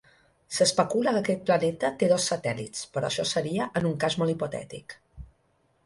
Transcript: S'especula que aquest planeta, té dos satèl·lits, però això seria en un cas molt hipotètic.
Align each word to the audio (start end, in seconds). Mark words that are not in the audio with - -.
S'especula 0.59 1.13
que 1.17 1.21
aquest 1.23 1.43
planeta, 1.51 1.91
té 2.01 2.09
dos 2.13 2.27
satèl·lits, 2.33 2.89
però 2.97 3.11
això 3.13 3.29
seria 3.35 3.69
en 3.83 3.87
un 3.93 3.97
cas 4.07 4.19
molt 4.23 4.35
hipotètic. 4.37 4.99